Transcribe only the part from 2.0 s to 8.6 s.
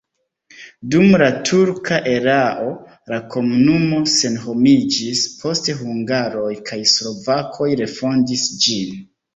erao la komunumo senhomiĝis, poste hungaroj kaj slovakoj refondis